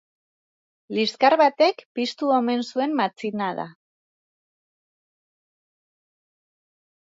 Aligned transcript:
Liskar 0.99 1.35
batek 1.41 1.83
piztu 1.99 2.31
omen 2.37 2.65
zuen 2.71 2.97
matxinada. 3.01 3.67